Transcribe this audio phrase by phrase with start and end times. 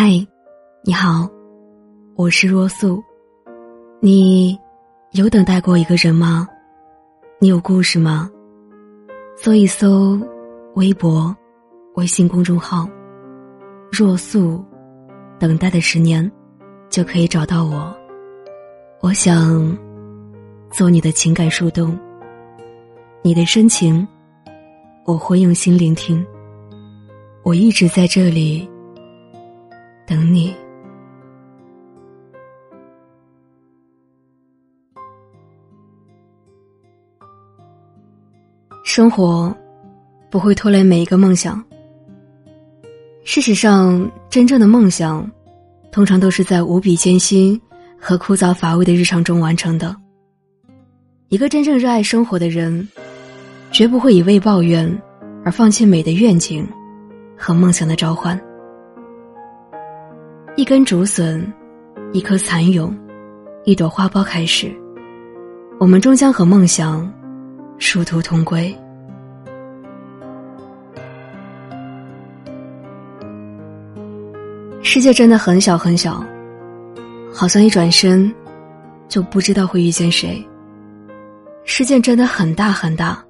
[0.00, 0.12] 嗨，
[0.84, 1.28] 你好，
[2.14, 3.02] 我是若素。
[4.00, 4.56] 你
[5.10, 6.46] 有等待过一个人吗？
[7.40, 8.30] 你有故事吗？
[9.36, 10.16] 搜一搜
[10.76, 11.36] 微博、
[11.96, 12.88] 微信公众号
[13.90, 14.64] “若素”，
[15.36, 16.30] 等待的十年，
[16.88, 17.92] 就可以找到我。
[19.00, 19.76] 我想
[20.70, 21.98] 做你的情感树洞，
[23.20, 24.06] 你的深情，
[25.04, 26.24] 我会用心聆听。
[27.42, 28.70] 我一直在这里
[30.08, 30.56] 等你。
[38.84, 39.54] 生活
[40.30, 41.62] 不会拖累每一个梦想。
[43.22, 45.30] 事实上，真正的梦想，
[45.92, 47.60] 通常都是在无比艰辛
[48.00, 49.94] 和枯燥乏味的日常中完成的。
[51.28, 52.88] 一个真正热爱生活的人，
[53.70, 54.90] 绝不会以为抱怨
[55.44, 56.66] 而放弃美的愿景
[57.36, 58.47] 和梦想的召唤。
[60.58, 61.40] 一根竹笋，
[62.12, 62.92] 一颗蚕蛹，
[63.64, 64.74] 一朵花苞开始，
[65.78, 67.08] 我们终将和梦想。
[67.78, 68.76] 殊途同归。
[74.82, 76.26] 世界真的很小很小，
[77.32, 78.34] 好像一转身
[79.08, 80.44] 就不知道会遇见谁。
[81.62, 83.24] 世界真的很大很大，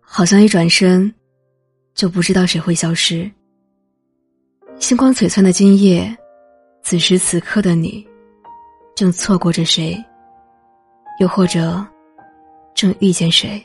[0.00, 1.12] 好像一转身
[1.92, 3.28] 就不知道谁会消失。
[4.78, 6.16] 星光璀璨的今夜，
[6.90, 8.04] 此时此刻的你，
[8.96, 9.96] 正错过着谁？
[11.20, 11.86] 又或者？
[12.74, 13.64] 正遇见谁，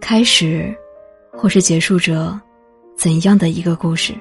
[0.00, 0.72] 开始，
[1.32, 2.40] 或是结束着
[2.96, 4.14] 怎样的一个故事？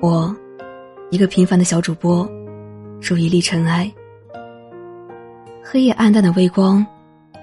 [0.00, 0.32] 我，
[1.10, 2.24] 一个平凡的小主播，
[3.02, 3.92] 如一粒尘埃。
[5.64, 6.86] 黑夜暗淡的微光，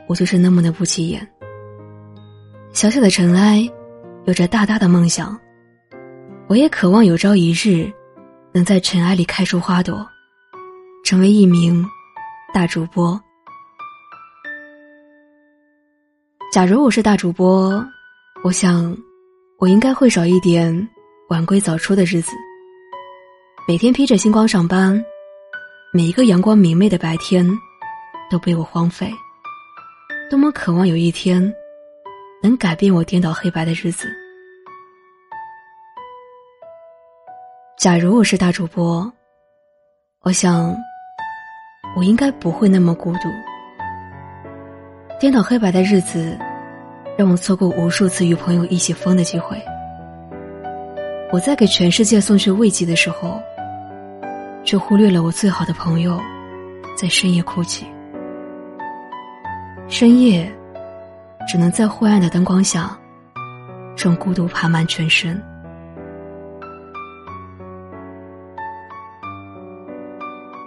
[0.07, 1.27] 我就是那么的不起眼。
[2.71, 3.69] 小小的尘埃，
[4.23, 5.37] 有着大大的梦想。
[6.47, 7.91] 我也渴望有朝一日，
[8.53, 10.05] 能在尘埃里开出花朵，
[11.03, 11.83] 成为一名。
[12.53, 13.19] 大主播，
[16.51, 17.83] 假如我是大主播，
[18.43, 18.95] 我想，
[19.57, 20.87] 我应该会少一点
[21.29, 22.31] 晚归早出的日子。
[23.67, 25.03] 每天披着星光上班，
[25.91, 27.43] 每一个阳光明媚的白天，
[28.29, 29.11] 都被我荒废。
[30.29, 31.51] 多么渴望有一天，
[32.43, 34.07] 能改变我颠倒黑白的日子。
[37.83, 39.11] 假如我是大主播，
[40.21, 40.73] 我想。
[41.97, 43.27] 我应该不会那么孤独。
[45.19, 46.39] 颠倒黑白的日子，
[47.17, 49.61] 让我错过无数次与朋友一起疯的机会。
[51.33, 53.37] 我在给全世界送去慰藉的时候，
[54.63, 56.17] 却忽略了我最好的朋友，
[56.95, 57.85] 在深夜哭泣。
[59.89, 60.49] 深夜，
[61.45, 62.97] 只能在灰暗的灯光下，
[63.97, 65.37] 让孤独爬满全身。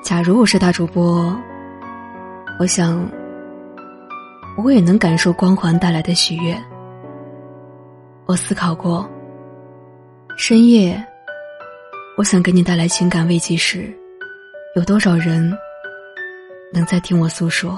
[0.06, 1.36] 假如我是大主播，
[2.60, 3.10] 我想，
[4.56, 6.56] 我也能感受光环带来的喜悦。
[8.24, 9.04] 我思考过，
[10.38, 11.04] 深夜，
[12.16, 13.92] 我想给你带来情感慰藉时，
[14.76, 15.52] 有多少人
[16.72, 17.76] 能在听我诉说？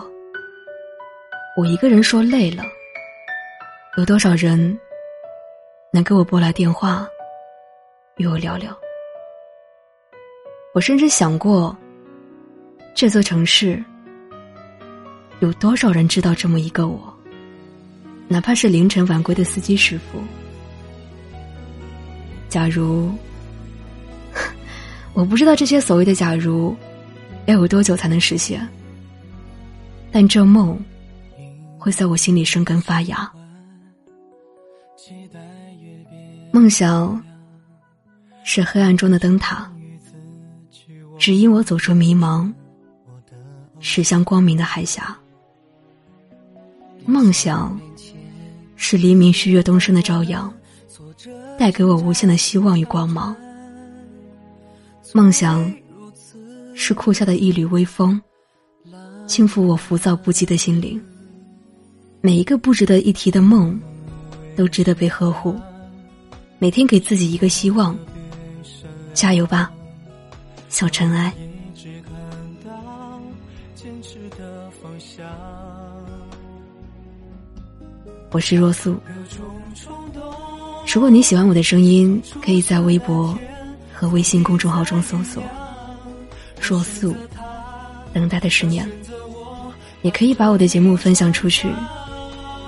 [1.56, 2.62] 我一个人说累了，
[3.96, 4.78] 有多少人
[5.94, 7.08] 能给我拨来电话，
[8.18, 8.70] 与我聊聊？
[10.74, 11.74] 我甚至想过。
[12.98, 13.80] 这座城市，
[15.38, 17.14] 有多少人知道这么一个我？
[18.26, 20.20] 哪怕是凌晨晚归的司机师傅。
[22.48, 23.08] 假如，
[25.14, 26.74] 我不知道这些所谓的假如，
[27.46, 28.66] 要有多久才能实现？
[30.10, 30.76] 但这梦，
[31.78, 33.30] 会在我心里生根发芽。
[36.50, 37.24] 梦想，
[38.42, 39.70] 是黑暗中的灯塔，
[41.16, 42.52] 指引我走出迷茫。
[43.80, 45.16] 驶向光明的海峡。
[47.04, 47.80] 梦想，
[48.76, 50.52] 是黎明旭月东升的朝阳，
[51.58, 53.34] 带给我无限的希望与光芒。
[55.14, 55.72] 梦想，
[56.74, 58.20] 是酷夏的一缕微风，
[59.26, 61.00] 轻抚我浮躁不羁的心灵。
[62.20, 63.80] 每一个不值得一提的梦，
[64.54, 65.56] 都值得被呵护。
[66.58, 67.96] 每天给自己一个希望，
[69.14, 69.72] 加油吧，
[70.68, 71.32] 小尘埃。
[78.30, 78.96] 我是若素。
[80.92, 83.38] 如果你喜欢我的声音，可以在微博
[83.92, 85.42] 和微信公众号中搜索
[86.60, 87.14] “若素”，
[88.12, 88.88] 等待的十年。
[90.02, 91.68] 也可以把我的节目分享出去，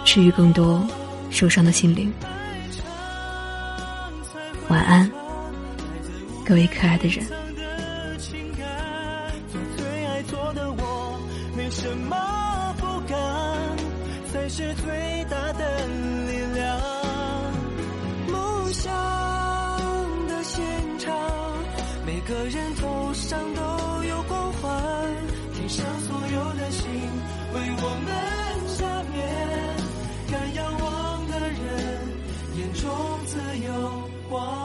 [0.05, 0.85] 治愈更多
[1.31, 2.13] 受伤的心灵。
[4.69, 5.11] 晚安，
[6.45, 7.25] 各位可爱的人。
[14.53, 15.87] 是最大的
[16.27, 16.81] 力量。
[18.33, 18.93] 梦想
[20.27, 20.61] 的现
[20.99, 21.09] 场，
[22.05, 24.83] 每个人头上都有光环，
[25.55, 26.85] 天上所有的星
[27.55, 28.09] 为我们
[28.77, 28.81] 加
[29.13, 29.17] 冕。
[30.33, 31.57] 敢仰望的人，
[32.57, 32.91] 眼中
[33.27, 33.71] 自有
[34.29, 34.60] 光。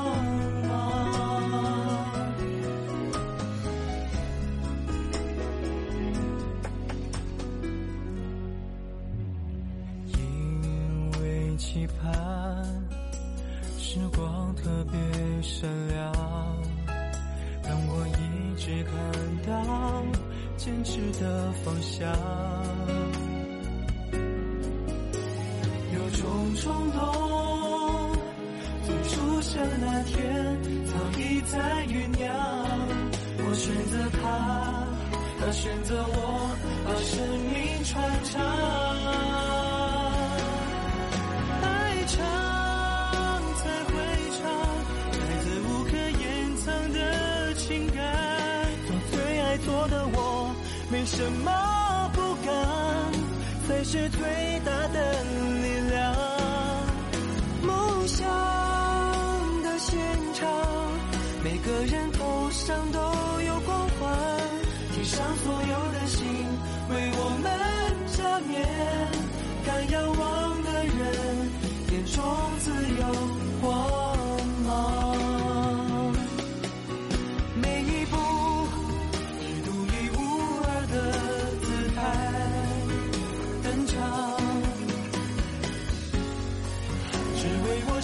[11.75, 12.07] 期盼
[13.77, 14.97] 时光特别
[15.41, 16.09] 闪亮，
[17.67, 18.93] 让我一直看
[19.45, 19.51] 到
[20.55, 22.09] 坚持的方向。
[25.93, 26.97] 有种冲动，
[28.85, 32.33] 从出生那天早已在酝酿。
[33.37, 34.23] 我选择他，
[35.41, 36.55] 他选择我，
[36.85, 37.19] 把生
[37.51, 39.44] 命传唱。
[50.91, 51.51] 没什么
[52.13, 52.53] 不敢，
[53.67, 54.19] 才是最
[54.63, 56.15] 大的力量。
[57.63, 58.27] 梦想
[59.63, 59.97] 的现
[60.33, 60.47] 场，
[61.43, 62.99] 每个人头上都
[63.41, 64.15] 有光环。
[64.93, 65.64] 天上所有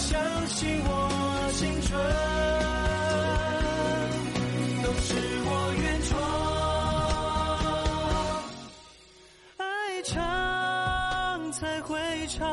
[0.02, 0.18] 相
[0.48, 1.08] 信我，
[1.54, 1.96] 青春
[4.82, 5.14] 都是
[5.44, 5.50] 我
[5.80, 6.10] 原创。
[9.58, 9.64] 爱
[10.02, 11.96] 唱才会
[12.26, 12.44] 唱，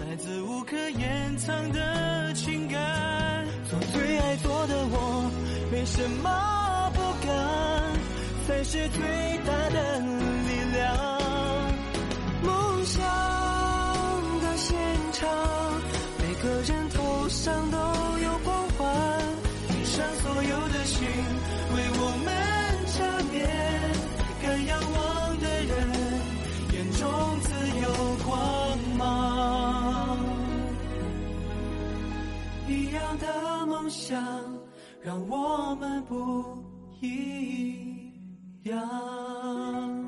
[0.00, 3.44] 来自无可掩藏的情感。
[3.68, 5.28] 做最爱做的我，
[5.72, 7.34] 没什么不敢，
[8.46, 9.02] 才是最
[9.44, 10.00] 大的
[17.26, 17.76] 路上都
[18.22, 18.86] 有光环，
[19.66, 21.08] 地上所有的心
[21.74, 22.30] 为我们
[22.86, 23.02] 加
[23.32, 23.34] 冕。
[24.40, 25.74] 敢仰望的人，
[26.72, 27.02] 眼中
[27.40, 27.48] 自
[27.82, 27.84] 有
[28.24, 30.16] 光芒。
[32.68, 34.22] 一样的梦想，
[35.02, 36.62] 让我们不
[37.00, 37.74] 一
[38.62, 40.05] 样。